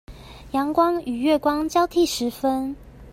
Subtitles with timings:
[0.53, 2.75] 陽光與月光交替時分